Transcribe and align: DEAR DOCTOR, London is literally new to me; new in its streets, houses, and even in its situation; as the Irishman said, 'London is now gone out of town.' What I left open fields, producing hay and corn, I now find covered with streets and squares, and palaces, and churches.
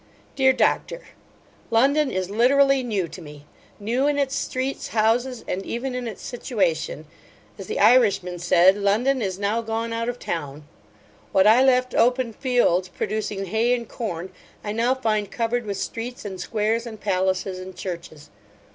DEAR 0.35 0.51
DOCTOR, 0.51 0.99
London 1.69 2.09
is 2.09 2.31
literally 2.31 2.81
new 2.81 3.07
to 3.07 3.21
me; 3.21 3.45
new 3.79 4.07
in 4.07 4.17
its 4.17 4.35
streets, 4.35 4.87
houses, 4.87 5.45
and 5.47 5.63
even 5.63 5.93
in 5.93 6.07
its 6.07 6.23
situation; 6.23 7.05
as 7.59 7.67
the 7.67 7.77
Irishman 7.79 8.39
said, 8.39 8.75
'London 8.77 9.21
is 9.21 9.37
now 9.37 9.61
gone 9.61 9.93
out 9.93 10.09
of 10.09 10.17
town.' 10.17 10.65
What 11.31 11.45
I 11.45 11.61
left 11.63 11.93
open 11.93 12.33
fields, 12.33 12.87
producing 12.89 13.45
hay 13.45 13.75
and 13.75 13.87
corn, 13.87 14.31
I 14.63 14.71
now 14.71 14.95
find 14.95 15.29
covered 15.29 15.67
with 15.67 15.77
streets 15.77 16.25
and 16.25 16.41
squares, 16.41 16.87
and 16.87 16.99
palaces, 16.99 17.59
and 17.59 17.75
churches. 17.77 18.31